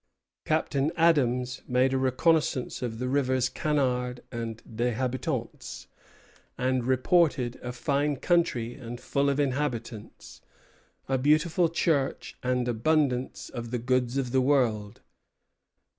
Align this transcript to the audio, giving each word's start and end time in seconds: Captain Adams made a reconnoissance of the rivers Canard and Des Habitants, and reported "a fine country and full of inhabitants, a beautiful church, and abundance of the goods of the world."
Captain 0.45 0.91
Adams 0.97 1.61
made 1.67 1.93
a 1.93 1.97
reconnoissance 1.99 2.81
of 2.81 2.97
the 2.97 3.07
rivers 3.07 3.49
Canard 3.49 4.23
and 4.31 4.63
Des 4.75 4.93
Habitants, 4.93 5.85
and 6.57 6.85
reported 6.85 7.57
"a 7.61 7.71
fine 7.71 8.15
country 8.15 8.73
and 8.73 8.99
full 8.99 9.29
of 9.29 9.39
inhabitants, 9.39 10.41
a 11.07 11.19
beautiful 11.19 11.69
church, 11.69 12.35
and 12.41 12.67
abundance 12.67 13.49
of 13.51 13.69
the 13.69 13.77
goods 13.77 14.17
of 14.17 14.31
the 14.31 14.41
world." 14.41 15.01